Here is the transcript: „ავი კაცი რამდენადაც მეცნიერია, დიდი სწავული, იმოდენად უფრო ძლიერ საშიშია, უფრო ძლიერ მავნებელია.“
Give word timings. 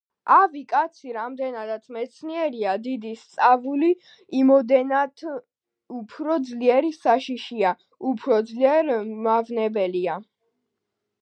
„ავი 0.35 0.59
კაცი 0.71 1.11
რამდენადაც 1.17 1.83
მეცნიერია, 1.97 2.71
დიდი 2.87 3.11
სწავული, 3.25 3.91
იმოდენად 4.39 5.25
უფრო 5.99 6.39
ძლიერ 6.49 6.89
საშიშია, 6.97 7.77
უფრო 8.15 8.43
ძლიერ 8.55 8.93
მავნებელია.“ 9.31 10.21